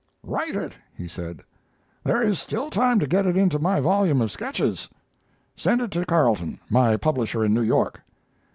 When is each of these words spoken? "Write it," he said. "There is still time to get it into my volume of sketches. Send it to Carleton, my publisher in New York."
"Write 0.23 0.55
it," 0.55 0.73
he 0.97 1.07
said. 1.07 1.43
"There 2.03 2.23
is 2.23 2.39
still 2.39 2.71
time 2.71 2.97
to 2.97 3.05
get 3.07 3.27
it 3.27 3.37
into 3.37 3.59
my 3.59 3.79
volume 3.79 4.19
of 4.19 4.31
sketches. 4.31 4.89
Send 5.55 5.79
it 5.79 5.91
to 5.91 6.07
Carleton, 6.07 6.59
my 6.71 6.97
publisher 6.97 7.45
in 7.45 7.53
New 7.53 7.61
York." 7.61 8.01